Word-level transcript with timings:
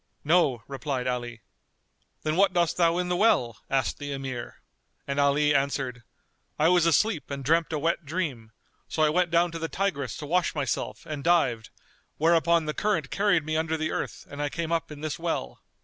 "No," 0.23 0.63
replied 0.67 1.05
Ali; 1.05 1.41
"Then 2.23 2.35
what 2.35 2.53
dost 2.53 2.75
thou 2.77 2.97
in 2.97 3.07
the 3.07 3.15
well?" 3.15 3.59
asked 3.69 3.99
the 3.99 4.11
Emir; 4.11 4.63
and 5.05 5.19
Ali 5.19 5.53
answered, 5.53 6.01
"I 6.57 6.69
was 6.69 6.87
asleep 6.87 7.29
and 7.29 7.45
dreamt 7.45 7.71
a 7.71 7.77
wet 7.77 8.03
dream;[FN#233] 8.03 8.49
so 8.87 9.03
I 9.03 9.09
went 9.09 9.29
down 9.29 9.51
to 9.51 9.59
the 9.59 9.69
Tigris 9.69 10.17
to 10.17 10.25
wash 10.25 10.55
myself 10.55 11.05
and 11.05 11.23
dived, 11.23 11.69
whereupon 12.17 12.65
the 12.65 12.73
current 12.73 13.11
carried 13.11 13.45
me 13.45 13.55
under 13.55 13.77
the 13.77 13.91
earth 13.91 14.25
and 14.27 14.41
I 14.41 14.49
came 14.49 14.71
up 14.71 14.91
in 14.91 15.01
this 15.01 15.19
well." 15.19 15.61